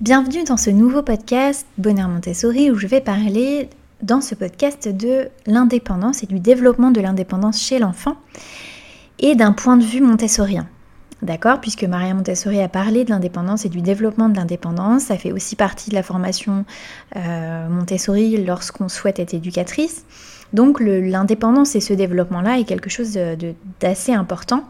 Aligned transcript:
Bienvenue 0.00 0.44
dans 0.44 0.56
ce 0.56 0.70
nouveau 0.70 1.02
podcast 1.02 1.66
Bonheur 1.76 2.08
Montessori 2.08 2.70
où 2.70 2.76
je 2.76 2.86
vais 2.86 3.00
parler 3.00 3.68
dans 4.00 4.20
ce 4.20 4.36
podcast 4.36 4.86
de 4.86 5.28
l'indépendance 5.44 6.22
et 6.22 6.26
du 6.26 6.38
développement 6.38 6.92
de 6.92 7.00
l'indépendance 7.00 7.60
chez 7.60 7.80
l'enfant 7.80 8.14
et 9.18 9.34
d'un 9.34 9.50
point 9.50 9.76
de 9.76 9.82
vue 9.82 10.00
montessorien. 10.00 10.68
D'accord? 11.22 11.60
Puisque 11.60 11.82
Maria 11.82 12.14
Montessori 12.14 12.60
a 12.60 12.68
parlé 12.68 13.04
de 13.04 13.10
l'indépendance 13.10 13.64
et 13.64 13.68
du 13.68 13.80
développement 13.80 14.28
de 14.28 14.36
l'indépendance, 14.36 15.02
ça 15.02 15.18
fait 15.18 15.32
aussi 15.32 15.56
partie 15.56 15.90
de 15.90 15.96
la 15.96 16.04
formation 16.04 16.64
euh, 17.16 17.68
Montessori 17.68 18.36
lorsqu'on 18.44 18.88
souhaite 18.88 19.18
être 19.18 19.34
éducatrice. 19.34 20.04
Donc 20.52 20.78
l'indépendance 20.78 21.74
et 21.74 21.80
ce 21.80 21.92
développement-là 21.92 22.60
est 22.60 22.64
quelque 22.64 22.88
chose 22.88 23.18
d'assez 23.80 24.12
important 24.12 24.62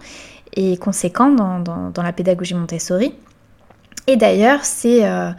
et 0.56 0.78
conséquent 0.78 1.30
dans, 1.30 2.02
la 2.02 2.12
pédagogie 2.14 2.54
Montessori. 2.54 3.12
Et 4.08 4.16
d'ailleurs, 4.16 4.64
c'est 4.64 5.04
euh, 5.04 5.32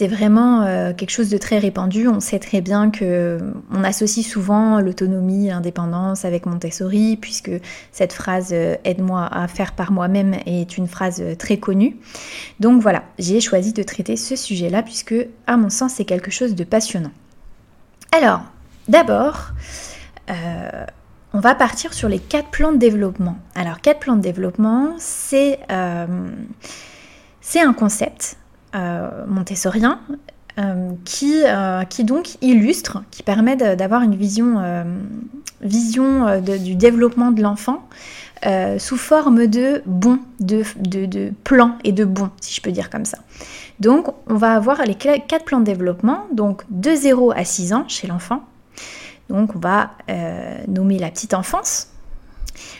vraiment 0.00 0.62
euh, 0.62 0.92
quelque 0.94 1.10
chose 1.10 1.30
de 1.30 1.36
très 1.36 1.58
répandu. 1.58 2.06
On 2.06 2.20
sait 2.20 2.38
très 2.38 2.60
bien 2.60 2.92
que 2.92 3.40
on 3.72 3.82
associe 3.82 4.24
souvent 4.24 4.80
l'autonomie, 4.80 5.48
l'indépendance 5.48 6.24
avec 6.24 6.46
Montessori, 6.46 7.16
puisque 7.16 7.50
cette 7.90 8.12
phrase 8.12 8.50
euh, 8.52 8.76
aide-moi 8.84 9.28
à 9.32 9.48
faire 9.48 9.72
par 9.72 9.90
moi-même 9.90 10.36
est 10.46 10.78
une 10.78 10.86
phrase 10.86 11.24
très 11.40 11.56
connue. 11.56 11.96
Donc 12.60 12.80
voilà, 12.80 13.02
j'ai 13.18 13.40
choisi 13.40 13.72
de 13.72 13.82
traiter 13.82 14.16
ce 14.16 14.36
sujet-là, 14.36 14.84
puisque 14.84 15.16
à 15.48 15.56
mon 15.56 15.68
sens, 15.68 15.94
c'est 15.94 16.04
quelque 16.04 16.30
chose 16.30 16.54
de 16.54 16.62
passionnant. 16.62 17.12
Alors, 18.12 18.42
d'abord, 18.86 19.48
on 21.32 21.40
va 21.40 21.56
partir 21.56 21.92
sur 21.94 22.08
les 22.08 22.20
quatre 22.20 22.50
plans 22.50 22.70
de 22.70 22.78
développement. 22.78 23.38
Alors, 23.56 23.80
quatre 23.80 23.98
plans 23.98 24.14
de 24.14 24.22
développement, 24.22 24.94
c'est 24.98 25.58
euh, 27.56 27.68
un 27.68 27.72
concept 27.72 28.36
euh, 28.74 29.24
montessorien 29.26 30.00
euh, 30.58 30.90
qui, 31.04 31.42
qui, 31.90 32.04
donc 32.04 32.36
illustre, 32.42 33.02
qui 33.10 33.22
permet 33.22 33.56
d'avoir 33.56 34.02
une 34.02 34.14
vision, 34.14 34.62
vision 35.62 36.40
du 36.40 36.74
développement 36.76 37.32
de 37.32 37.42
l'enfant 37.42 37.88
sous 38.78 38.96
forme 38.96 39.46
de 39.46 39.82
bons, 39.86 40.20
de, 40.38 40.62
de, 40.78 41.32
plans 41.44 41.76
et 41.82 41.92
de 41.92 42.04
bons, 42.04 42.30
si 42.40 42.54
je 42.54 42.60
peux 42.60 42.70
dire 42.72 42.90
comme 42.90 43.04
ça. 43.04 43.18
Donc, 43.80 44.06
on 44.28 44.34
va 44.34 44.54
avoir 44.54 44.82
les 44.82 44.94
quatre 44.94 45.44
plans 45.44 45.60
de 45.60 45.64
développement, 45.64 46.26
donc 46.32 46.62
de 46.70 46.94
0 46.94 47.32
à 47.32 47.44
6 47.44 47.72
ans 47.72 47.84
chez 47.88 48.06
l'enfant, 48.06 48.44
donc 49.28 49.56
on 49.56 49.58
va 49.58 49.92
euh, 50.10 50.58
nommer 50.68 50.98
la 50.98 51.10
petite 51.10 51.34
enfance. 51.34 51.88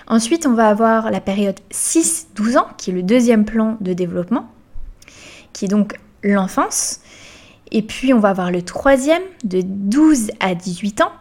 Ensuite, 0.07 0.47
on 0.47 0.53
va 0.53 0.69
avoir 0.69 1.11
la 1.11 1.21
période 1.21 1.59
6-12 1.71 2.59
ans, 2.59 2.67
qui 2.77 2.91
est 2.91 2.93
le 2.93 3.03
deuxième 3.03 3.45
plan 3.45 3.77
de 3.81 3.93
développement, 3.93 4.49
qui 5.55 5.65
est 5.65 5.69
donc 5.69 5.95
l'enfance. 6.23 7.01
Et 7.73 7.81
puis, 7.81 8.13
on 8.13 8.19
va 8.19 8.29
avoir 8.29 8.51
le 8.51 8.61
troisième, 8.61 9.23
de 9.43 9.63
12 9.65 10.33
à 10.41 10.55
18 10.55 11.01
ans, 11.01 11.13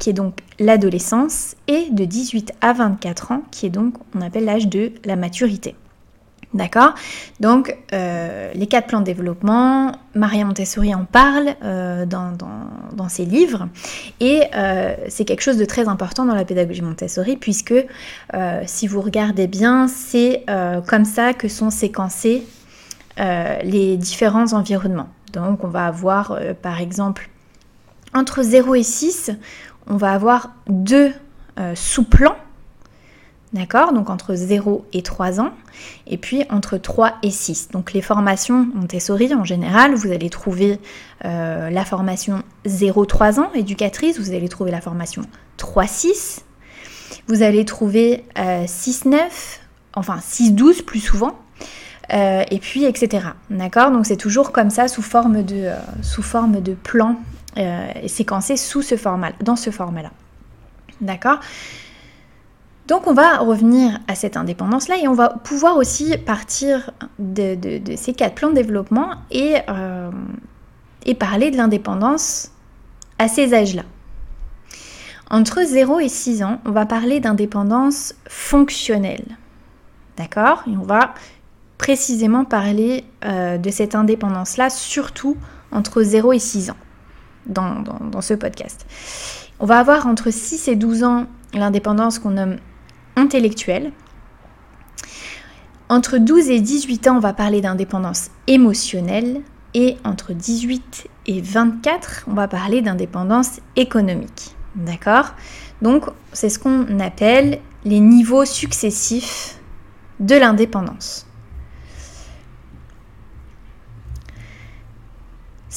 qui 0.00 0.10
est 0.10 0.14
donc 0.14 0.40
l'adolescence, 0.58 1.54
et 1.68 1.90
de 1.90 2.04
18 2.04 2.52
à 2.60 2.72
24 2.72 3.32
ans, 3.32 3.42
qui 3.52 3.66
est 3.66 3.70
donc, 3.70 3.94
on 4.14 4.20
appelle 4.20 4.44
l'âge 4.44 4.66
de 4.66 4.92
la 5.04 5.14
maturité. 5.14 5.76
D'accord? 6.54 6.94
Donc, 7.40 7.76
euh, 7.92 8.50
les 8.54 8.66
quatre 8.66 8.86
plans 8.86 9.00
de 9.00 9.04
développement, 9.04 9.92
Maria 10.14 10.44
Montessori 10.44 10.94
en 10.94 11.04
parle 11.04 11.54
euh, 11.62 12.06
dans, 12.06 13.08
ses 13.08 13.24
livres. 13.24 13.68
Et 14.20 14.42
euh, 14.54 14.94
c'est 15.08 15.24
quelque 15.24 15.42
chose 15.42 15.58
de 15.58 15.64
très 15.64 15.86
important 15.86 16.24
dans 16.24 16.34
la 16.34 16.44
pédagogie 16.44 16.82
Montessori, 16.82 17.36
puisque 17.36 17.74
si 18.66 18.86
vous 18.86 19.00
regardez 19.00 19.46
bien, 19.46 19.86
c'est 19.86 20.44
comme 20.86 21.04
ça 21.04 21.34
que 21.34 21.48
sont 21.48 21.70
séquencés 21.70 22.42
les 23.18 23.96
différents 23.96 24.52
environnements. 24.52 25.08
Donc, 25.32 25.64
on 25.64 25.68
va 25.68 25.86
avoir, 25.86 26.38
par 26.62 26.80
exemple, 26.80 27.30
entre 28.14 28.42
0 28.42 28.74
et 28.74 28.82
6, 28.82 29.32
on 29.86 29.96
va 29.96 30.12
avoir 30.12 30.50
deux 30.68 31.12
sous-plans 31.74 32.36
D'accord? 33.56 33.92
Donc 33.92 34.10
entre 34.10 34.34
0 34.34 34.84
et 34.92 35.02
3 35.02 35.40
ans. 35.40 35.50
Et 36.06 36.18
puis 36.18 36.44
entre 36.50 36.76
3 36.76 37.14
et 37.22 37.30
6. 37.30 37.68
Donc 37.70 37.92
les 37.92 38.02
formations 38.02 38.68
Montessori, 38.74 39.34
en 39.34 39.44
général, 39.44 39.94
vous 39.94 40.10
allez 40.10 40.30
trouver 40.30 40.78
euh, 41.24 41.70
la 41.70 41.84
formation 41.84 42.42
0-3 42.66 43.40
ans, 43.40 43.50
éducatrice. 43.54 44.18
Vous 44.18 44.32
allez 44.32 44.48
trouver 44.48 44.70
la 44.70 44.80
formation 44.80 45.22
3-6. 45.58 46.40
Vous 47.28 47.42
allez 47.42 47.64
trouver 47.64 48.24
6-9, 48.36 49.14
euh, 49.14 49.18
enfin 49.94 50.18
6-12 50.18 50.82
plus 50.82 51.00
souvent. 51.00 51.38
Euh, 52.12 52.44
et 52.50 52.58
puis 52.58 52.84
etc. 52.84 53.28
D'accord? 53.50 53.90
Donc 53.90 54.06
c'est 54.06 54.16
toujours 54.16 54.52
comme 54.52 54.70
ça 54.70 54.88
sous 54.88 55.02
forme 55.02 55.42
de, 55.42 55.70
sous 56.02 56.22
forme 56.22 56.60
de 56.60 56.74
plan 56.74 57.16
séquencé 58.06 58.58
sous 58.58 58.82
ce 58.82 58.96
format, 58.96 59.32
dans 59.40 59.56
ce 59.56 59.70
format-là. 59.70 60.10
D'accord? 61.00 61.40
Donc 62.86 63.08
on 63.08 63.14
va 63.14 63.38
revenir 63.38 63.98
à 64.06 64.14
cette 64.14 64.36
indépendance-là 64.36 64.96
et 65.02 65.08
on 65.08 65.14
va 65.14 65.30
pouvoir 65.30 65.76
aussi 65.76 66.16
partir 66.18 66.90
de, 67.18 67.58
ces 67.96 68.14
quatre 68.14 68.36
plans 68.36 68.50
de 68.50 68.54
développement 68.54 69.14
et, 69.30 69.56
euh, 69.68 70.10
et 71.04 71.14
parler 71.14 71.50
de 71.50 71.56
l'indépendance 71.56 72.52
à 73.18 73.26
ces 73.26 73.54
âges-là. 73.54 73.82
Entre 75.30 75.64
0 75.64 75.98
et 75.98 76.08
6 76.08 76.44
ans, 76.44 76.60
on 76.64 76.70
va 76.70 76.86
parler 76.86 77.18
d'indépendance 77.18 78.14
fonctionnelle. 78.28 79.36
D'accord? 80.16 80.62
Et 80.68 80.76
on 80.76 80.84
va 80.84 81.14
précisément 81.78 82.44
parler 82.44 83.04
euh, 83.24 83.58
de 83.58 83.70
cette 83.70 83.94
indépendance-là, 83.94 84.70
surtout 84.70 85.36
entre 85.72 86.02
0 86.02 86.32
et 86.32 86.38
6 86.38 86.70
ans, 86.70 86.76
dans, 87.46 87.82
dans 87.82 88.20
ce 88.20 88.34
podcast. 88.34 88.86
On 89.58 89.66
va 89.66 89.78
avoir 89.78 90.06
entre 90.06 90.30
6 90.30 90.68
et 90.68 90.76
12 90.76 91.04
ans 91.04 91.26
l'indépendance 91.54 92.18
qu'on 92.18 92.30
nomme 92.30 92.56
intellectuelle. 93.16 93.92
Entre 95.88 96.18
12 96.18 96.50
et 96.50 96.60
18 96.60 97.08
ans, 97.08 97.16
on 97.16 97.20
va 97.20 97.32
parler 97.32 97.60
d'indépendance 97.60 98.30
émotionnelle. 98.46 99.42
Et 99.74 99.96
entre 100.04 100.32
18 100.32 101.06
et 101.26 101.40
24, 101.40 102.24
on 102.28 102.34
va 102.34 102.48
parler 102.48 102.80
d'indépendance 102.80 103.60
économique. 103.76 104.56
D'accord? 104.74 105.34
Donc, 105.82 106.04
c'est 106.32 106.48
ce 106.48 106.58
qu'on 106.58 106.98
appelle 106.98 107.60
les 107.84 108.00
niveaux 108.00 108.44
successifs 108.44 109.58
de 110.18 110.34
l'indépendance. 110.34 111.26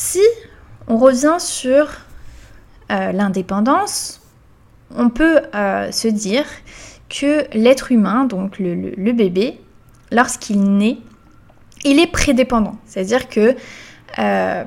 Si 0.01 0.23
on 0.87 0.95
revient 0.95 1.35
sur 1.39 1.89
euh, 2.89 3.11
l'indépendance, 3.11 4.21
on 4.95 5.09
peut 5.09 5.41
euh, 5.53 5.91
se 5.91 6.07
dire 6.07 6.45
que 7.09 7.45
l'être 7.53 7.91
humain, 7.91 8.23
donc 8.23 8.59
le, 8.59 9.11
bébé, 9.11 9.59
lorsqu'il 10.09 10.61
naît, 10.61 10.99
il 11.83 11.99
est 11.99 12.09
prédépendant. 12.09 12.77
C'est-à-dire 12.85 13.27
que 13.27 13.57
euh, 14.19 14.63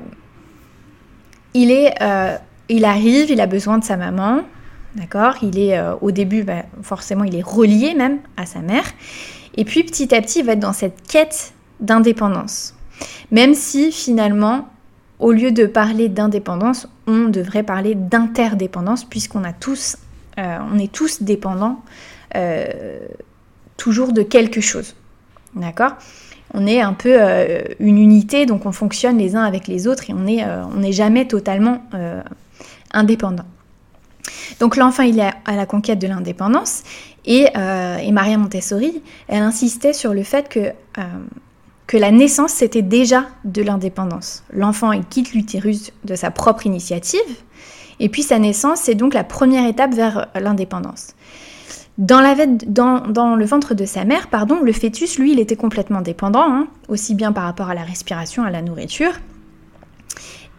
il, 1.55 1.71
est, 1.71 1.95
il 2.69 2.85
arrive, 2.85 3.31
il 3.31 3.41
a 3.41 3.47
besoin 3.47 3.79
de 3.79 3.83
sa 3.83 3.97
maman, 3.97 4.43
d'accord? 4.93 5.37
Il 5.41 5.57
est 5.57 5.81
au 6.01 6.11
début, 6.11 6.43
bah, 6.43 6.61
forcément, 6.83 7.23
il 7.23 7.35
est 7.35 7.43
relié 7.43 7.95
même 7.95 8.19
à 8.37 8.45
sa 8.45 8.59
mère. 8.59 8.85
Et 9.57 9.65
puis 9.65 9.83
petit 9.83 10.13
à 10.13 10.21
petit, 10.21 10.41
il 10.41 10.45
va 10.45 10.51
être 10.51 10.59
dans 10.59 10.73
cette 10.73 11.01
quête 11.07 11.55
d'indépendance. 11.79 12.75
Même 13.31 13.55
si 13.55 13.91
finalement, 13.91 14.67
au 15.23 15.31
lieu 15.31 15.51
de 15.51 15.65
parler 15.65 16.09
d'indépendance, 16.09 16.87
on 17.07 17.29
devrait 17.29 17.63
parler 17.63 17.95
d'interdépendance, 17.95 19.05
puisqu'on 19.05 19.45
a 19.45 19.53
tous, 19.53 19.97
on 20.37 20.77
est 20.77 20.91
tous 20.91 21.23
dépendants 21.23 21.81
euh, 22.35 22.99
toujours 23.77 24.11
de 24.11 24.21
quelque 24.21 24.59
chose. 24.59 24.95
D'accord? 25.55 25.93
On 26.53 26.67
est 26.67 26.81
un 26.81 26.93
peu 26.93 27.15
euh, 27.19 27.61
une 27.79 27.97
unité, 27.97 28.45
donc 28.45 28.65
on 28.65 28.71
fonctionne 28.71 29.17
les 29.17 29.35
uns 29.35 29.43
avec 29.43 29.67
les 29.67 29.87
autres 29.87 30.09
et 30.09 30.13
on 30.13 30.19
n'est 30.19 30.43
euh, 30.43 30.91
jamais 30.91 31.25
totalement 31.25 31.83
indépendant. 32.91 33.45
Donc 34.59 34.75
l'enfant, 34.75 35.03
il 35.03 35.19
est 35.19 35.31
à 35.45 35.55
la 35.55 35.65
conquête 35.65 35.99
de 35.99 36.07
l'indépendance 36.07 36.83
et, 37.25 37.47
et, 37.55 38.11
Maria 38.11 38.37
Montessori, 38.37 39.01
elle 39.27 39.41
insistait 39.41 39.93
sur 39.93 40.13
le 40.13 40.23
fait 40.23 40.49
que, 40.49 40.71
que 41.93 41.97
la 41.99 42.09
naissance, 42.09 42.53
c'était 42.53 42.81
déjà 42.81 43.27
de 43.45 43.61
l'indépendance. 43.61 44.43
L'enfant, 44.51 44.99
quitte 45.11 45.33
l'utérus 45.35 45.91
de 46.05 46.15
sa 46.15 46.31
propre 46.31 46.65
initiative 46.65 47.19
et 47.99 48.09
puis 48.09 48.23
sa 48.23 48.39
naissance, 48.39 48.79
c'est 48.79 48.95
donc 48.95 49.13
la 49.13 49.23
première 49.23 49.67
étape 49.67 49.93
vers 49.93 50.25
l'indépendance. 50.33 51.13
Dans, 51.99 52.19
le 52.19 53.45
ventre 53.45 53.75
de 53.75 53.85
sa 53.85 54.05
mère, 54.05 54.29
pardon, 54.31 54.59
le 54.63 54.73
fœtus, 54.73 55.19
lui, 55.19 55.33
il 55.33 55.39
était 55.39 55.55
complètement 55.55 56.01
dépendant, 56.01 56.51
hein, 56.51 56.67
aussi 56.87 57.13
bien 57.13 57.31
par 57.31 57.43
rapport 57.43 57.69
à 57.69 57.75
la 57.75 57.83
respiration, 57.83 58.41
à 58.43 58.49
la 58.49 58.63
nourriture. 58.63 59.13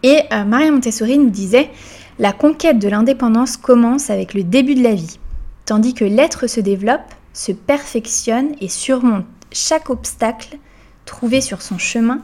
Et 0.03 0.21
euh, 0.31 0.45
Maria 0.45 0.71
Montessori 0.71 1.17
nous 1.17 1.31
disait, 1.31 1.69
la 2.17 2.31
conquête 2.31 2.79
de 2.79 2.87
l'indépendance 2.87 3.57
commence 3.57 4.09
avec 4.09 4.35
le 4.35 4.43
début 4.43 4.75
de 4.75 4.83
la 4.83 4.95
vie, 4.95 5.19
tandis 5.65 5.93
que 5.93 6.05
l'être 6.05 6.47
se 6.47 6.61
développe, 6.61 7.13
se 7.33 7.51
perfectionne 7.51 8.55
et 8.61 8.69
surmonte 8.69 9.25
chaque 9.51 9.89
obstacle 9.89 10.59
trouvé 11.05 11.41
sur 11.41 11.61
son 11.61 11.77
chemin. 11.77 12.21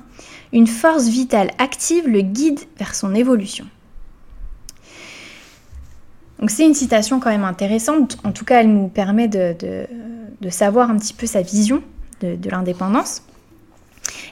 Une 0.53 0.67
force 0.67 1.07
vitale 1.07 1.51
active 1.57 2.07
le 2.07 2.21
guide 2.21 2.59
vers 2.77 2.93
son 2.95 3.15
évolution. 3.15 3.65
Donc 6.41 6.49
c'est 6.49 6.65
une 6.65 6.73
citation 6.73 7.19
quand 7.19 7.29
même 7.29 7.43
intéressante, 7.43 8.17
en 8.23 8.31
tout 8.31 8.45
cas 8.45 8.61
elle 8.61 8.73
nous 8.73 8.87
permet 8.87 9.27
de, 9.27 9.55
savoir 10.49 10.89
un 10.89 10.97
petit 10.97 11.13
peu 11.13 11.27
sa 11.27 11.43
vision 11.43 11.83
de, 12.21 12.49
l'indépendance. 12.49 13.21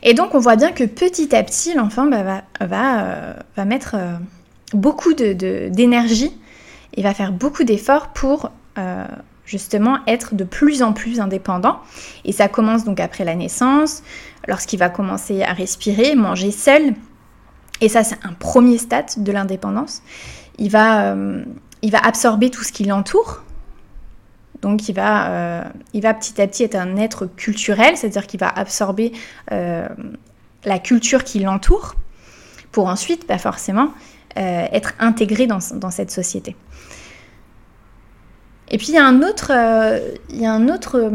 Et 0.02 0.16
donc 0.16 0.34
on 0.34 0.40
voit 0.40 0.56
bien 0.56 0.72
que 0.72 0.84
petit 0.84 1.36
à 1.36 1.44
petit 1.44 1.76
l'enfant 1.76 2.08
bah, 2.08 2.24
va, 2.24 2.66
va, 2.66 3.04
euh, 3.04 3.34
va, 3.56 3.66
mettre 3.66 3.96
euh, 3.96 4.14
beaucoup 4.74 5.14
d'énergie 5.14 6.32
et 6.96 7.04
va 7.04 7.14
faire 7.14 7.32
beaucoup 7.32 7.64
d'efforts 7.64 8.08
pour 8.08 8.52
euh, 8.80 9.06
justement 9.50 9.98
être 10.08 10.36
de 10.36 10.44
plus 10.44 10.84
en 10.84 10.94
plus 10.94 11.20
indépendant. 11.20 11.80
Et 12.24 12.32
ça 12.32 12.48
commence 12.48 12.86
donc 12.86 13.00
après 13.00 13.26
la 13.26 13.36
naissance, 13.36 14.04
lorsqu'il 14.48 14.80
va 14.80 14.90
commencer 14.90 15.42
à 15.44 15.54
respirer, 15.54 16.16
manger 16.16 16.52
seul. 16.52 16.94
Et 17.82 17.90
ça 17.90 18.04
c'est 18.04 18.18
un 18.24 18.34
premier 18.34 18.78
stade 18.78 19.12
de 19.18 19.32
l'indépendance. 19.32 20.04
Il 20.58 20.70
va 20.70 21.16
il 21.82 21.92
va 21.92 22.00
absorber 22.00 22.50
tout 22.50 22.64
ce 22.64 22.72
qui 22.72 22.84
l'entoure. 22.84 23.44
Donc 24.62 24.90
il 24.90 24.94
va, 24.94 25.32
euh, 25.32 25.64
il 25.94 26.02
va 26.02 26.14
petit 26.14 26.42
à 26.42 26.48
petit 26.48 26.64
être 26.64 26.76
un 26.76 26.98
être 26.98 27.26
culturel, 27.26 27.96
c'est-à-dire 27.96 28.28
qu'il 28.28 28.40
va 28.40 28.50
absorber 28.50 29.14
euh, 29.52 29.88
la 30.66 30.80
culture 30.80 31.24
qui 31.24 31.40
l'entoure 31.40 31.96
pour 32.72 32.88
ensuite, 32.88 33.26
bah, 33.28 33.38
forcément, 33.38 33.90
euh, 34.38 34.66
être 34.72 34.94
intégré 35.00 35.48
dans, 35.48 35.60
cette 35.60 36.12
société. 36.12 36.56
Et 38.72 38.78
puis 38.78 38.88
il 38.90 38.96
y 38.96 38.98
a 38.98 39.06
un 39.06 39.22
autre, 39.22 39.52
il 40.30 40.40
y 40.40 40.46
a 40.46 40.54
un 40.54 40.70
autre 40.70 41.12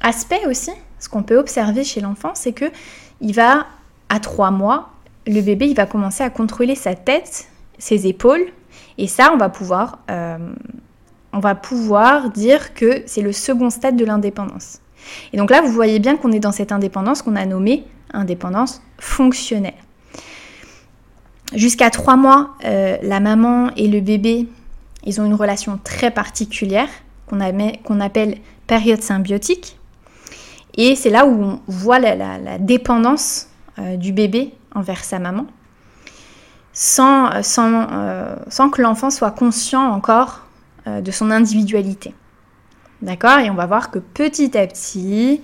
aspect 0.00 0.46
aussi, 0.46 0.70
ce 1.00 1.08
qu'on 1.08 1.22
peut 1.22 1.36
observer 1.36 1.84
chez 1.84 2.00
l'enfant, 2.00 2.32
c'est 2.34 2.52
que 2.52 2.66
il 3.20 3.34
va, 3.34 3.66
à 4.08 4.20
trois 4.20 4.50
mois, 4.50 4.90
le 5.26 5.40
bébé, 5.40 5.66
il 5.66 5.74
va 5.74 5.86
commencer 5.86 6.22
à 6.22 6.30
contrôler 6.30 6.74
sa 6.74 6.94
tête, 6.94 7.48
ses 7.78 8.06
épaules, 8.06 8.44
et 8.98 9.06
ça, 9.06 9.32
on 9.32 9.36
va 9.36 9.48
pouvoir, 9.48 9.98
euh, 10.10 10.38
on 11.32 11.40
va 11.40 11.54
pouvoir 11.54 12.30
dire 12.30 12.74
que 12.74 13.02
c'est 13.06 13.22
le 13.22 13.32
second 13.32 13.70
stade 13.70 13.96
de 13.96 14.04
l'indépendance. 14.04 14.80
Et 15.32 15.36
donc 15.36 15.50
là, 15.50 15.60
vous 15.60 15.72
voyez 15.72 15.98
bien 15.98 16.16
qu'on 16.16 16.32
est 16.32 16.40
dans 16.40 16.52
cette 16.52 16.72
indépendance 16.72 17.22
qu'on 17.22 17.36
a 17.36 17.44
nommée 17.46 17.84
indépendance 18.12 18.80
fonctionnelle. 18.98 19.74
Jusqu'à 21.54 21.90
trois 21.90 22.16
mois, 22.16 22.54
euh, 22.64 22.96
la 23.02 23.20
maman 23.20 23.70
et 23.76 23.88
le 23.88 24.00
bébé, 24.00 24.46
ils 25.04 25.20
ont 25.20 25.24
une 25.24 25.34
relation 25.34 25.78
très 25.82 26.10
particulière 26.10 26.88
qu'on 27.28 28.00
appelle 28.00 28.38
période 28.66 29.02
symbiotique. 29.02 29.78
Et 30.76 30.96
c'est 30.96 31.10
là 31.10 31.26
où 31.26 31.42
on 31.42 31.60
voit 31.68 31.98
la, 31.98 32.58
dépendance 32.58 33.48
euh, 33.78 33.96
du 33.96 34.12
bébé 34.12 34.52
envers 34.74 35.04
sa 35.04 35.18
maman 35.18 35.46
sans, 36.74 37.30
euh, 37.32 38.36
sans, 38.50 38.70
que 38.70 38.82
l'enfant 38.82 39.10
soit 39.10 39.30
conscient 39.30 39.88
encore 39.90 40.42
euh, 40.86 41.00
de 41.00 41.10
son 41.10 41.30
individualité. 41.30 42.12
D'accord? 43.00 43.38
Et 43.38 43.48
on 43.48 43.54
va 43.54 43.66
voir 43.66 43.90
que 43.90 44.00
petit 44.00 44.58
à 44.58 44.66
petit, 44.66 45.40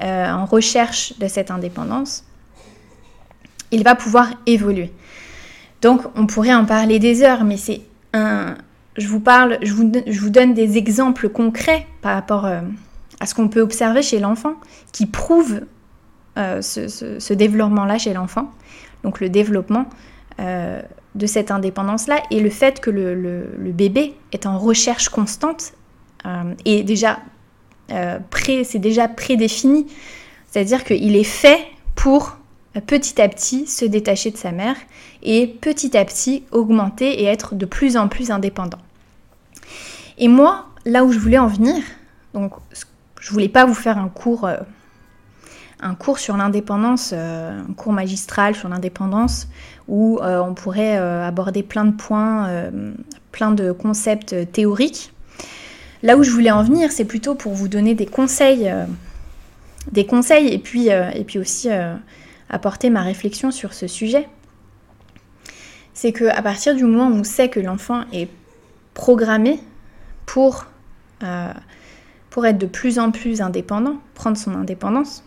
euh, 0.00 0.30
en 0.30 0.44
recherche 0.44 1.18
de 1.18 1.26
cette 1.26 1.50
indépendance, 1.50 2.24
il 3.70 3.82
va 3.82 3.94
pouvoir 3.94 4.28
évoluer. 4.46 4.92
Donc 5.80 6.02
on 6.14 6.26
pourrait 6.26 6.54
en 6.54 6.66
parler 6.66 6.98
des 6.98 7.22
heures, 7.22 7.44
mais 7.44 7.56
c'est 7.56 7.80
un. 8.12 8.54
Je 8.98 9.08
vous 9.08 9.20
parle, 9.20 9.58
je 9.62 9.72
vous, 9.72 10.30
donne 10.30 10.52
des 10.52 10.76
exemples 10.76 11.30
concrets 11.30 11.86
par 12.02 12.14
rapport 12.14 12.44
à 12.44 13.26
ce 13.26 13.34
qu'on 13.34 13.48
peut 13.48 13.60
observer 13.60 14.02
chez 14.02 14.18
l'enfant 14.18 14.54
qui 14.92 15.06
prouvent 15.06 15.62
ce, 16.36 16.88
ce 17.18 17.32
développement-là 17.32 17.96
chez 17.98 18.12
l'enfant. 18.12 18.52
Donc 19.02 19.20
le 19.20 19.28
développement 19.28 19.86
euh, 20.40 20.80
de 21.14 21.26
cette 21.26 21.50
indépendance-là 21.50 22.22
et 22.30 22.38
le 22.38 22.50
fait 22.50 22.80
que 22.80 22.90
le, 22.90 23.72
bébé 23.72 24.14
est 24.30 24.46
en 24.46 24.56
recherche 24.56 25.08
constante 25.08 25.72
euh, 26.26 26.54
et 26.64 26.84
déjà 26.84 27.18
euh, 27.90 28.18
c'est 28.62 28.78
déjà 28.78 29.08
prédéfini, 29.08 29.86
c'est-à-dire 30.46 30.84
qu'il 30.84 31.16
est 31.16 31.24
fait 31.24 31.58
pour 31.96 32.36
petit 32.86 33.20
à 33.20 33.28
petit 33.28 33.66
se 33.66 33.84
détacher 33.84 34.30
de 34.30 34.36
sa 34.36 34.52
mère 34.52 34.76
et 35.24 35.48
petit 35.48 35.96
à 35.96 36.04
petit 36.04 36.44
augmenter 36.52 37.22
et 37.22 37.24
être 37.24 37.56
de 37.56 37.66
plus 37.66 37.96
en 37.96 38.06
plus 38.06 38.30
indépendant. 38.30 38.78
Et 40.18 40.28
moi, 40.28 40.66
là 40.84 41.04
où 41.04 41.12
je 41.12 41.18
voulais 41.18 41.38
en 41.38 41.46
venir, 41.46 41.82
donc 42.34 42.52
je 43.20 43.32
voulais 43.32 43.48
pas 43.48 43.64
vous 43.64 43.74
faire 43.74 43.98
un 43.98 44.08
cours 44.08 44.48
un 45.80 45.94
cours 45.94 46.18
sur 46.18 46.36
l'indépendance, 46.36 47.10
euh, 47.12 47.60
un 47.68 47.72
cours 47.72 47.92
magistral 47.92 48.54
sur 48.54 48.68
l'indépendance, 48.68 49.48
où 49.86 50.18
euh, 50.22 50.40
on 50.40 50.54
pourrait 50.54 50.98
euh, 50.98 51.26
aborder 51.26 51.62
plein 51.62 51.84
de 51.84 51.92
points, 51.92 52.48
plein 53.32 53.52
de 53.52 53.72
concepts 53.72 54.34
théoriques. 54.52 55.12
Là 56.02 56.16
où 56.16 56.22
je 56.22 56.30
voulais 56.30 56.50
en 56.50 56.62
venir, 56.62 56.92
c'est 56.92 57.04
plutôt 57.04 57.34
pour 57.34 57.52
vous 57.54 57.68
donner 57.68 57.94
des 57.94 58.06
conseils, 58.06 58.72
des 59.90 60.06
conseils 60.06 60.48
et 60.48 60.58
puis, 60.58 60.88
et 60.88 61.24
puis 61.26 61.38
aussi 61.38 61.68
apporter 62.48 62.90
ma 62.90 63.02
réflexion 63.02 63.50
sur 63.50 63.74
ce 63.74 63.86
sujet. 63.86 64.28
C'est 65.94 66.12
qu'à 66.12 66.40
partir 66.42 66.76
du 66.76 66.84
moment 66.84 67.08
où 67.08 67.18
on 67.20 67.24
sait 67.24 67.48
que 67.48 67.58
l'enfant 67.58 68.04
est 68.12 68.28
programmé 68.94 69.58
pour, 70.28 70.66
pour 72.28 72.46
être 72.46 72.58
de 72.58 72.66
plus 72.66 72.98
en 72.98 73.10
plus 73.10 73.40
indépendant, 73.40 73.96
prendre 74.14 74.36
son 74.36 74.54
indépendance, 74.54 75.24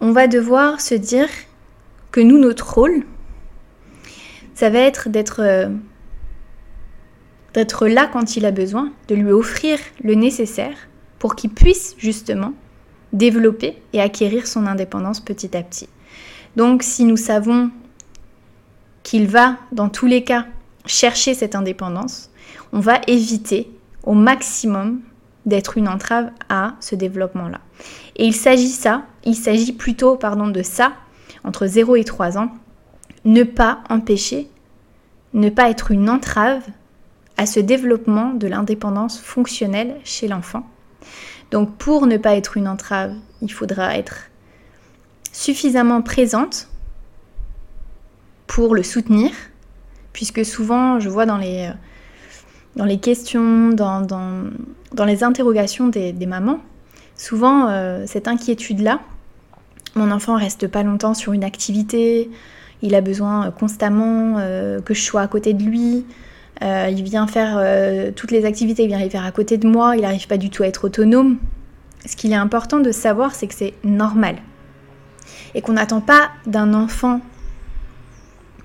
on 0.00 0.12
va 0.12 0.26
devoir 0.26 0.80
se 0.80 0.94
dire 0.94 1.28
que 2.10 2.20
nous, 2.20 2.38
notre 2.38 2.74
rôle, 2.74 3.04
ça 4.54 4.70
va 4.70 4.78
être 4.78 5.10
d'être 5.10 5.42
euh, 5.42 5.68
d'être 7.52 7.86
là 7.86 8.08
quand 8.10 8.36
il 8.36 8.46
a 8.46 8.50
besoin, 8.50 8.92
de 9.08 9.14
lui 9.14 9.30
offrir 9.30 9.78
le 10.02 10.14
nécessaire 10.14 10.76
pour 11.18 11.36
qu'il 11.36 11.50
puisse 11.50 11.94
justement 11.98 12.52
développer 13.12 13.80
et 13.92 14.00
acquérir 14.00 14.46
son 14.46 14.66
indépendance 14.66 15.20
petit 15.20 15.56
à 15.56 15.62
petit. 15.62 15.88
Donc 16.56 16.82
si 16.82 17.04
nous 17.04 17.16
savons 17.16 17.70
qu'il 19.04 19.28
va, 19.28 19.58
dans 19.70 19.88
tous 19.88 20.06
les 20.06 20.24
cas, 20.24 20.46
chercher 20.86 21.34
cette 21.34 21.54
indépendance, 21.54 22.30
on 22.74 22.80
va 22.80 23.00
éviter 23.06 23.70
au 24.02 24.14
maximum 24.14 25.00
d'être 25.46 25.78
une 25.78 25.88
entrave 25.88 26.30
à 26.48 26.74
ce 26.80 26.96
développement-là. 26.96 27.60
Et 28.16 28.26
il 28.26 28.34
s'agit 28.34 29.72
plutôt 29.72 30.16
pardon, 30.16 30.48
de 30.48 30.62
ça, 30.62 30.92
entre 31.44 31.66
0 31.66 31.96
et 31.96 32.04
3 32.04 32.36
ans, 32.36 32.50
ne 33.24 33.44
pas 33.44 33.84
empêcher, 33.88 34.48
ne 35.34 35.50
pas 35.50 35.70
être 35.70 35.92
une 35.92 36.10
entrave 36.10 36.64
à 37.36 37.46
ce 37.46 37.60
développement 37.60 38.34
de 38.34 38.48
l'indépendance 38.48 39.20
fonctionnelle 39.20 39.94
chez 40.02 40.26
l'enfant. 40.26 40.66
Donc 41.52 41.76
pour 41.76 42.08
ne 42.08 42.16
pas 42.16 42.34
être 42.34 42.56
une 42.56 42.66
entrave, 42.66 43.14
il 43.40 43.52
faudra 43.52 43.96
être 43.96 44.30
suffisamment 45.30 46.02
présente 46.02 46.68
pour 48.48 48.74
le 48.74 48.82
soutenir, 48.82 49.30
puisque 50.12 50.44
souvent 50.44 50.98
je 50.98 51.08
vois 51.08 51.26
dans 51.26 51.38
les, 51.38 51.70
dans 52.76 52.84
les 52.84 52.98
questions, 52.98 53.70
dans, 53.70 54.00
dans, 54.00 55.04
les 55.04 55.24
interrogations 55.24 55.88
des 55.88 56.26
mamans, 56.26 56.60
souvent 57.16 57.68
euh, 57.68 58.04
cette 58.06 58.28
inquiétude-là, 58.28 59.00
mon 59.94 60.10
enfant 60.10 60.36
reste 60.36 60.66
pas 60.66 60.82
longtemps 60.82 61.14
sur 61.14 61.32
une 61.32 61.44
activité, 61.44 62.30
il 62.82 62.94
a 62.94 63.00
besoin 63.00 63.46
euh, 63.46 63.50
constamment 63.50 64.36
euh, 64.38 64.80
que 64.80 64.94
je 64.94 65.02
sois 65.02 65.20
à 65.20 65.28
côté 65.28 65.54
de 65.54 65.62
lui, 65.62 66.04
il 66.62 67.02
vient 67.02 67.26
faire 67.26 67.60
toutes 68.14 68.30
les 68.30 68.46
activités, 68.46 68.84
il 68.84 68.88
vient 68.88 69.00
les 69.00 69.10
faire 69.10 69.24
à 69.24 69.32
côté 69.32 69.58
de 69.58 69.68
moi, 69.68 69.96
il 69.96 70.02
n'arrive 70.02 70.26
pas 70.26 70.38
du 70.38 70.48
tout 70.48 70.62
à 70.62 70.66
être 70.66 70.84
autonome. 70.84 71.36
Ce 72.06 72.16
qu'il 72.16 72.32
est 72.32 72.36
important 72.36 72.80
de 72.80 72.90
savoir, 72.90 73.34
c'est 73.34 73.48
que 73.48 73.54
c'est 73.54 73.74
normal. 73.82 74.36
Et 75.54 75.60
qu'on 75.60 75.74
n'attend 75.74 76.00
pas 76.00 76.30
d'un 76.46 76.72
enfant 76.72 77.20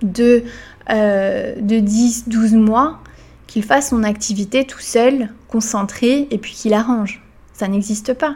de, 0.02 0.44
de 0.88 1.80
10, 1.80 2.30
12 2.30 2.54
mois 2.54 3.02
qu'il 3.50 3.64
fasse 3.64 3.90
son 3.90 4.04
activité 4.04 4.64
tout 4.66 4.80
seul, 4.80 5.30
concentré, 5.48 6.28
et 6.30 6.38
puis 6.38 6.54
qu'il 6.54 6.74
arrange. 6.74 7.22
Ça 7.52 7.68
n'existe 7.68 8.14
pas. 8.14 8.36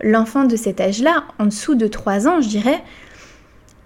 L'enfant 0.00 0.44
de 0.44 0.54
cet 0.54 0.80
âge-là, 0.80 1.24
en 1.40 1.46
dessous 1.46 1.74
de 1.74 1.88
3 1.88 2.28
ans, 2.28 2.40
je 2.40 2.48
dirais, 2.48 2.82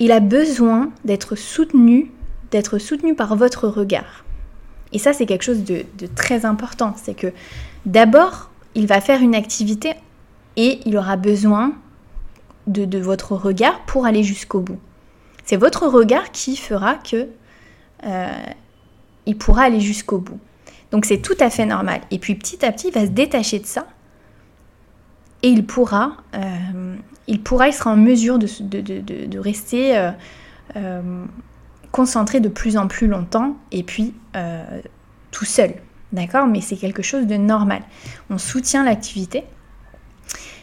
il 0.01 0.13
a 0.13 0.21
besoin 0.21 0.91
d'être 1.05 1.35
soutenu, 1.35 2.11
d'être 2.51 2.79
soutenu 2.79 3.15
par 3.15 3.37
votre 3.37 3.69
regard. 3.69 4.25
Et 4.93 4.99
ça, 4.99 5.15
c'est 5.15 5.25
quelque 5.25 5.45
chose 5.45 5.65
de, 5.65 5.85
très 6.15 6.45
important. 6.45 6.95
C'est 7.03 7.15
que 7.15 7.33
d'abord, 7.87 8.51
il 8.75 8.87
va 8.87 9.01
faire 9.01 9.23
une 9.23 9.35
activité 9.35 9.95
et 10.57 10.81
il 10.85 10.95
aura 10.99 11.17
besoin 11.17 11.73
de, 12.67 12.99
votre 12.99 13.35
regard 13.35 13.81
pour 13.87 14.05
aller 14.05 14.25
jusqu'au 14.25 14.61
bout. 14.61 14.79
C'est 15.47 15.57
votre 15.57 15.87
regard 15.87 16.33
qui 16.33 16.57
fera 16.57 16.97
que 16.97 17.29
euh, 18.05 18.29
il 19.25 19.39
pourra 19.39 19.63
aller 19.63 19.81
jusqu'au 19.81 20.19
bout. 20.19 20.39
Donc 20.91 21.05
c'est 21.05 21.19
tout 21.19 21.37
à 21.41 21.51
fait 21.51 21.67
normal. 21.67 22.01
Et 22.11 22.19
puis 22.19 22.35
petit 22.35 22.65
à 22.65 22.73
petit, 22.73 22.89
il 22.89 22.95
va 22.95 23.07
se 23.07 23.11
détacher 23.11 23.59
de 23.59 23.67
ça 23.67 23.87
et 25.43 25.49
il 25.49 25.65
pourra, 25.65 26.17
euh, 26.35 26.97
il 27.27 27.43
en 27.87 27.97
mesure 27.97 28.39
de, 28.39 29.39
rester 29.39 29.97
euh, 29.97 30.11
euh, 30.77 31.25
concentré 31.93 32.41
de 32.41 32.49
plus 32.49 32.77
en 32.77 32.89
plus 32.89 33.07
longtemps 33.07 33.57
et 33.73 33.83
puis 33.83 34.15
tout 35.31 35.45
seul. 35.45 35.75
D'accord? 36.13 36.47
Mais 36.47 36.61
c'est 36.61 36.77
quelque 36.77 37.03
chose 37.03 37.27
de 37.27 37.37
normal. 37.37 37.83
On 38.31 38.39
soutient 38.39 38.85
l'activité. 38.85 39.45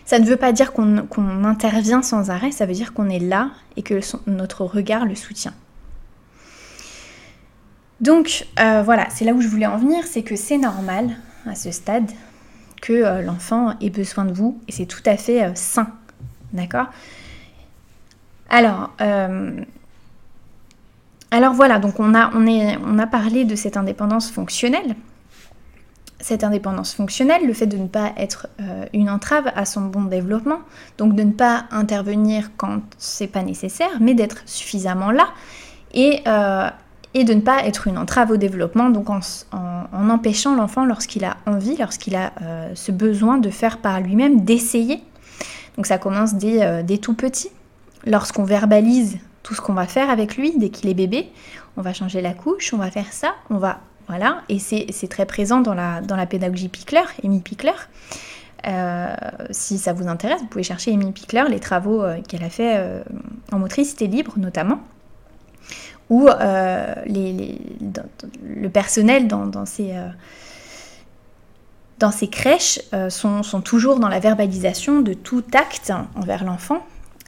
Ça 0.04 0.20
ne 0.20 0.26
veut 0.26 0.36
pas 0.36 0.52
dire 0.52 0.74
qu'on 0.74 1.44
intervient 1.44 2.02
sans 2.02 2.30
arrêt, 2.30 2.52
ça 2.52 2.66
veut 2.66 2.74
dire 2.74 2.94
qu'on 2.94 3.10
est 3.10 3.20
là 3.20 3.52
et 3.76 3.82
que 3.82 4.00
notre 4.26 4.64
regard 4.64 5.06
le 5.06 5.16
soutient. 5.16 5.54
Donc 8.02 8.46
voilà, 8.58 9.08
c'est 9.10 9.26
là 9.26 9.34
où 9.34 9.42
je 9.42 9.48
voulais 9.48 9.66
en 9.66 9.78
venir, 9.78 10.04
c'est 10.06 10.24
que 10.24 10.36
c'est 10.36 10.58
normal 10.58 11.16
à 11.48 11.56
ce 11.56 11.72
stade 11.72 12.12
que 12.82 12.94
euh, 12.94 13.22
l'enfant 13.22 13.74
ait 13.82 13.90
besoin 13.90 14.26
de 14.26 14.34
vous 14.34 14.60
et 14.68 14.72
c'est 14.72 14.86
tout 14.86 15.02
à 15.06 15.18
fait 15.18 15.44
euh, 15.44 15.52
sain. 15.56 15.88
D'accord? 16.54 16.88
Alors, 18.50 18.92
euh, 19.02 19.60
alors 21.32 21.54
voilà, 21.54 21.80
donc 21.80 22.00
on 22.00 22.16
a, 22.16 22.32
on, 22.34 22.48
est, 22.48 22.78
on 22.86 22.98
a 23.00 23.08
parlé 23.08 23.44
de 23.44 23.56
cette 23.56 23.78
indépendance 23.78 24.32
fonctionnelle. 24.32 24.96
Cette 26.20 26.44
indépendance 26.44 26.96
fonctionnelle, 26.96 27.46
le 27.46 27.54
fait 27.54 27.68
de 27.68 27.78
ne 27.78 27.88
pas 27.88 28.12
être 28.18 28.48
une 28.92 29.08
entrave 29.08 29.52
à 29.56 29.66
son 29.66 29.82
bon 29.82 30.06
développement, 30.06 30.62
donc 30.98 31.14
de 31.14 31.22
ne 31.22 31.32
pas 31.32 31.66
intervenir 31.70 32.50
quand 32.58 32.82
c'est 32.98 33.28
pas 33.28 33.44
nécessaire, 33.44 33.92
mais 34.00 34.16
d'être 34.16 34.42
suffisamment 34.48 35.12
là 35.12 35.28
et, 35.94 36.24
et 37.14 37.24
de 37.24 37.34
ne 37.34 37.42
pas 37.42 37.66
être 37.66 37.88
une 37.88 37.98
entrave 37.98 38.32
au 38.32 38.38
développement, 38.38 38.90
donc 38.90 39.10
en, 39.10 39.20
empêchant 40.10 40.56
l'enfant 40.56 40.86
lorsqu'il 40.86 41.26
a 41.26 41.38
envie, 41.46 41.76
lorsqu'il 41.78 42.16
a 42.16 42.32
euh, 42.42 42.72
ce 42.76 42.92
besoin 42.92 43.38
de 43.38 43.50
faire 43.50 43.80
par 43.80 44.00
lui-même, 44.02 44.42
d'essayer. 44.42 45.02
Donc 45.76 45.86
ça 45.86 45.98
commence 45.98 46.36
dès, 46.36 46.64
euh, 46.64 46.84
tout 47.02 47.14
petit. 47.14 47.50
Lorsqu'on 48.06 48.44
verbalise 48.44 49.18
tout 49.44 49.54
ce 49.54 49.62
qu'on 49.62 49.74
va 49.74 49.88
faire 49.88 50.10
avec 50.10 50.38
lui 50.38 50.58
dès 50.58 50.70
qu'il 50.70 50.90
est 50.90 50.94
bébé, 50.94 51.30
on 51.78 51.82
va 51.82 51.94
changer 51.94 52.22
la 52.22 52.34
couche, 52.34 52.74
on 52.74 52.78
va 52.78 52.92
faire 52.92 53.12
ça, 53.12 53.34
on 53.50 53.58
va... 53.58 53.80
Voilà, 54.08 54.44
et 54.48 54.58
c'est 54.58 55.10
très 55.10 55.26
présent 55.26 55.60
dans 55.60 55.74
la, 55.74 56.00
dans 56.00 56.16
la 56.16 56.26
pédagogie 56.26 56.70
Pickler, 56.70 57.04
Amy 57.26 57.42
Pickler. 57.42 57.74
Euh, 58.66 59.14
si 59.52 59.78
ça 59.78 59.92
vous 59.92 60.08
intéresse, 60.08 60.40
vous 60.40 60.48
pouvez 60.48 60.64
chercher 60.64 60.94
Amy 60.94 61.12
Pickler, 61.12 61.44
les 61.50 61.60
travaux 61.60 62.06
qu'elle 62.26 62.44
a 62.46 62.50
fait 62.50 63.04
en 63.52 63.60
motricité 63.60 64.08
libre 64.08 64.36
notamment 64.38 64.80
où 66.10 66.28
euh, 66.28 66.94
le 67.06 68.68
personnel 68.70 69.28
dans, 69.28 69.66
ces, 69.66 69.92
euh, 69.92 70.08
dans 72.00 72.12
ces 72.12 72.28
crèches 72.28 72.80
euh, 72.94 73.10
sont, 73.10 73.42
toujours 73.62 74.00
dans 74.00 74.08
la 74.08 74.20
verbalisation 74.20 75.02
de 75.02 75.14
tout 75.14 75.44
acte 75.54 75.92
envers 76.16 76.44
l'enfant, 76.44 76.86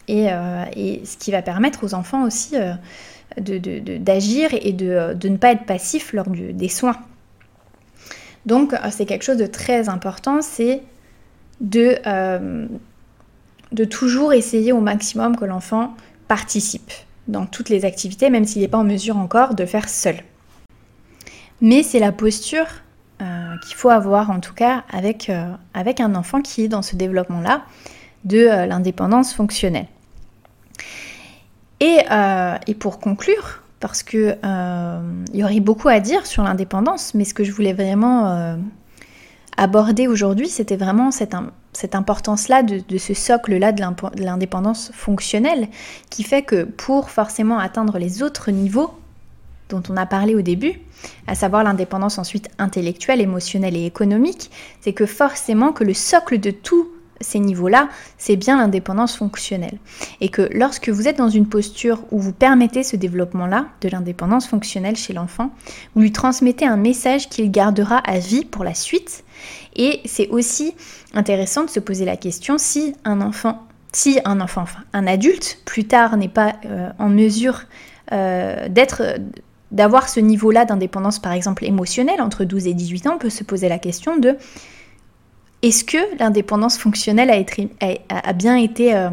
et, 0.08 0.30
ce 1.06 1.18
qui 1.18 1.32
va 1.32 1.44
permettre 1.44 1.84
aux 1.84 1.94
enfants 1.94 2.24
aussi 2.24 2.56
d'agir 3.38 4.50
et 4.54 4.74
de, 4.74 5.16
ne 5.30 5.38
pas 5.38 5.52
être 5.52 5.66
passifs 5.66 6.14
lors 6.14 6.26
des 6.28 6.70
soins. 6.70 6.98
Donc 8.48 8.74
c'est 8.90 9.06
quelque 9.06 9.24
chose 9.24 9.38
de 9.38 9.46
très 9.46 9.88
important, 9.88 10.42
c'est 10.42 10.82
de, 11.62 12.00
de 13.72 13.86
toujours 13.86 14.34
essayer 14.34 14.72
au 14.72 14.82
maximum 14.82 15.36
que 15.36 15.46
l'enfant 15.46 15.94
participe 16.28 16.92
dans 17.30 17.46
toutes 17.46 17.70
les 17.70 17.86
activités, 17.86 18.30
même 18.30 18.46
s'il 18.46 18.62
n'est 18.62 18.68
pas 18.68 18.78
en 18.78 18.84
mesure 18.84 19.18
encore 19.18 19.56
de 19.56 19.66
faire 19.66 19.88
seul. 19.88 20.18
Mais 21.62 21.84
c'est 21.84 22.00
la 22.00 22.12
posture 22.12 22.68
euh, 23.22 23.58
qu'il 23.66 23.76
faut 23.76 23.90
avoir, 23.90 24.30
en 24.30 24.40
tout 24.40 24.54
cas, 24.54 24.84
avec, 24.92 25.30
euh, 25.30 25.52
un 25.74 26.16
enfant 26.16 26.42
qui 26.42 26.64
est 26.64 26.68
dans 26.68 26.82
ce 26.82 26.96
développement-là 26.96 27.64
de 28.24 28.38
euh, 28.38 28.66
l'indépendance 28.66 29.34
fonctionnelle. 29.34 29.88
Et, 31.82 32.00
et, 32.68 32.76
pour 32.76 33.00
conclure, 33.00 33.64
parce 33.80 34.04
que 34.04 34.36
il 35.32 35.40
y 35.40 35.44
aurait 35.46 35.62
beaucoup 35.62 35.88
à 35.88 36.02
dire 36.02 36.26
sur 36.26 36.44
l'indépendance, 36.44 37.14
mais 37.14 37.24
ce 37.24 37.34
que 37.34 37.46
je 37.46 37.54
voulais 37.54 37.72
vraiment 37.72 38.58
aborder 39.60 40.08
aujourd'hui, 40.08 40.48
c'était 40.48 40.78
vraiment 40.78 41.12
cette, 41.12 41.36
importance-là 41.94 42.64
de, 42.64 42.98
ce 42.98 43.14
socle-là 43.14 43.74
de 43.74 44.24
l'indépendance 44.24 44.90
fonctionnelle 44.94 45.68
qui 46.10 46.24
fait 46.24 46.44
que 46.44 46.64
pour 46.64 47.10
forcément 47.10 47.60
atteindre 47.60 48.00
les 48.00 48.24
autres 48.24 48.52
niveaux 48.52 48.92
dont 49.68 49.84
on 49.90 49.98
a 49.98 50.06
parlé 50.06 50.34
au 50.34 50.42
début, 50.42 50.80
à 51.28 51.36
savoir 51.36 51.66
l'indépendance 51.66 52.18
ensuite 52.18 52.50
intellectuelle, 52.58 53.20
émotionnelle 53.20 53.76
et 53.76 53.86
économique, 53.86 54.50
c'est 54.80 54.94
que 54.94 55.06
forcément 55.06 55.74
que 55.74 55.84
le 55.84 55.94
socle 55.94 56.40
de 56.40 56.52
tous 56.52 56.88
ces 57.22 57.40
niveaux-là, 57.40 57.90
c'est 58.18 58.36
bien 58.36 58.58
l'indépendance 58.58 59.16
fonctionnelle. 59.16 59.78
Et 60.22 60.30
que 60.30 60.50
lorsque 60.54 60.90
vous 60.90 61.08
êtes 61.08 61.18
dans 61.18 61.30
une 61.30 61.48
posture 61.48 62.04
où 62.12 62.20
vous 62.20 62.34
permettez 62.34 62.84
ce 62.84 62.96
développement-là 62.96 63.68
de 63.82 63.90
l'indépendance 63.90 64.48
fonctionnelle 64.48 64.96
chez 64.96 65.14
l'enfant, 65.14 65.52
vous 65.96 66.02
lui 66.02 66.12
transmettez 66.12 66.66
un 66.66 66.78
message 66.78 67.30
qu'il 67.30 67.52
gardera 67.52 67.98
à 67.98 68.20
vie 68.20 68.46
pour 68.46 68.64
la 68.64 68.74
suite 68.74 69.24
et 69.76 70.02
c'est 70.06 70.28
aussi 70.30 70.74
intéressant 71.14 71.64
de 71.64 71.70
se 71.70 71.80
poser 71.80 72.06
la 72.06 72.18
question 72.18 72.58
si 72.58 72.94
un 73.06 73.22
enfant, 73.22 73.68
si 73.92 74.20
un 74.26 74.42
enfant, 74.42 74.62
enfin 74.62 74.82
un 74.94 75.08
adulte, 75.08 75.60
plus 75.66 75.86
tard 75.86 76.18
n'est 76.18 76.28
pas 76.28 76.56
euh, 76.66 76.90
en 77.00 77.10
mesure 77.10 77.62
euh, 78.12 78.68
d'avoir 79.72 80.10
ce 80.10 80.20
niveau-là 80.20 80.66
d'indépendance, 80.66 81.20
par 81.20 81.32
exemple 81.32 81.66
émotionnelle, 81.66 82.22
entre 82.22 82.44
12 82.44 82.68
et 82.68 82.74
18 82.74 83.08
ans, 83.08 83.14
on 83.16 83.20
peut 83.20 83.30
se 83.30 83.44
poser 83.44 83.70
la 83.70 83.80
question 83.80 84.18
de 84.18 84.36
est-ce 85.62 85.84
que 85.84 85.98
l'indépendance 86.18 86.78
fonctionnelle 86.78 87.30
a, 88.10 88.34
bien 88.34 88.56
été, 88.56 88.96
euh, 88.96 89.10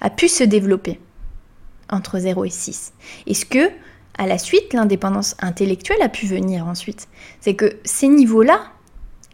a 0.00 0.10
pu 0.10 0.28
se 0.28 0.44
développer 0.44 1.00
entre 1.88 2.18
0 2.18 2.44
et 2.44 2.50
6 2.50 2.92
Est-ce 3.26 3.46
que, 3.46 3.70
à 4.16 4.26
la 4.26 4.38
suite, 4.38 4.72
l'indépendance 4.72 5.36
intellectuelle 5.40 6.02
a 6.02 6.08
pu 6.08 6.26
venir 6.26 6.66
ensuite? 6.66 7.08
C'est 7.40 7.54
que 7.54 7.78
ces 7.84 8.08
niveaux-là, 8.08 8.60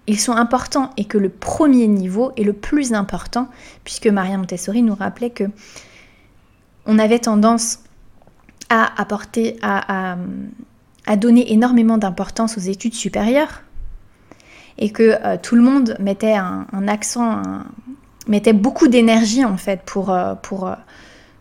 ils 0.07 0.21
sont 0.21 0.33
importants 0.33 0.91
et 0.99 1.07
que 1.07 1.17
le 1.17 1.31
premier 1.31 1.87
niveau 1.87 2.33
est 2.37 2.45
le 2.45 2.53
plus 2.53 2.93
important, 2.93 3.49
puisque 3.85 4.07
Maria 4.07 4.37
Montessori 4.37 4.83
nous 4.83 4.95
rappelait 4.95 5.31
que 5.31 5.45
on 6.87 6.99
avait 6.99 7.21
tendance 7.21 7.79
à 8.69 9.01
apporter, 9.01 9.57
à, 9.63 10.17
donner 11.17 11.53
énormément 11.53 11.97
d'importance 11.97 12.59
aux 12.59 12.63
études 12.63 12.95
supérieures 12.95 13.63
et 14.78 14.90
que 14.90 15.16
euh, 15.25 15.37
tout 15.40 15.57
le 15.57 15.62
monde 15.62 15.97
mettait 16.00 16.35
un, 16.35 16.66
accent, 16.88 17.43
mettait 18.26 18.52
beaucoup 18.52 18.88
d'énergie 18.88 19.45
en 19.45 19.57
fait 19.57 19.81
pour, 19.85 20.11
euh, 20.11 20.35
pour, 20.35 20.66
euh, 20.66 20.75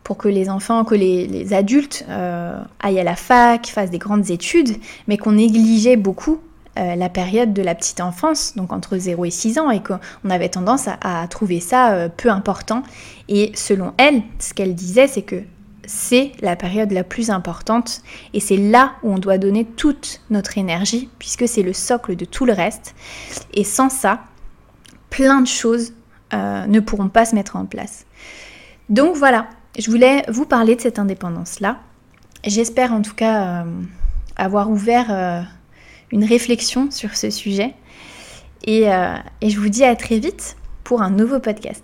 pour 0.04 0.18
que 0.18 0.28
les 0.28 0.50
enfants, 0.50 0.84
que 0.84 0.96
les, 0.96 1.54
adultes 1.54 2.06
aillent 2.10 3.00
à 3.00 3.04
la 3.04 3.16
fac, 3.16 3.68
fassent 3.68 3.90
des 3.90 4.00
grandes 4.00 4.30
études, 4.30 4.78
mais 5.08 5.18
qu'on 5.18 5.34
négligeait 5.34 5.98
beaucoup 5.98 6.40
la 6.76 7.08
période 7.08 7.54
de 7.54 7.62
la 7.62 7.76
petite 7.76 8.02
enfance, 8.02 8.56
donc 8.56 8.74
entre 8.74 8.98
0 8.98 9.26
et 9.26 9.30
6 9.30 9.60
ans, 9.60 9.70
et 9.70 9.84
qu'on 9.84 10.00
avait 10.28 10.50
tendance 10.50 10.90
à, 11.02 11.28
trouver 11.28 11.60
ça 11.60 12.10
peu 12.18 12.30
important. 12.30 12.82
Et 13.30 13.52
selon 13.54 13.94
elle, 13.98 14.24
ce 14.40 14.56
qu'elle 14.56 14.74
disait, 14.74 15.06
c'est 15.06 15.22
que 15.22 15.44
c'est 15.86 16.32
la 16.42 16.56
période 16.56 16.92
la 16.92 17.04
plus 17.04 17.30
importante 17.30 18.02
et 18.34 18.40
c'est 18.40 18.58
là 18.58 18.94
où 19.04 19.14
on 19.14 19.18
doit 19.18 19.38
donner 19.38 19.66
toute 19.66 20.22
notre 20.30 20.58
énergie 20.58 21.10
puisque 21.20 21.48
c'est 21.48 21.64
le 21.64 21.74
socle 21.74 22.16
de 22.16 22.26
tout 22.26 22.46
le 22.46 22.54
reste. 22.54 22.96
Et 23.54 23.64
sans 23.64 23.90
ça, 23.90 24.22
plein 25.10 25.42
de 25.42 25.48
choses 25.48 25.94
euh, 26.34 26.66
ne 26.66 26.80
pourront 26.80 27.10
pas 27.10 27.26
se 27.26 27.36
mettre 27.36 27.56
en 27.56 27.66
place. 27.66 28.06
Donc 28.90 29.16
voilà, 29.16 29.48
je 29.78 29.90
voulais 29.90 30.24
vous 30.28 30.46
parler 30.46 30.76
de 30.76 30.82
cette 30.82 31.00
indépendance-là. 31.00 31.80
J'espère 32.46 32.94
en 32.94 33.02
tout 33.02 33.16
cas 33.16 33.66
avoir 34.36 34.70
ouvert 34.70 35.46
une 36.14 36.24
réflexion 36.24 36.92
sur 36.92 37.18
ce 37.18 37.30
sujet. 37.30 37.74
Et, 38.66 38.90
euh, 38.90 39.16
et 39.42 39.50
je 39.50 39.60
vous 39.60 39.68
dis 39.68 39.84
à 39.84 39.96
très 39.96 40.20
vite 40.20 40.56
pour 40.84 41.02
un 41.02 41.10
nouveau 41.10 41.40
podcast. 41.40 41.82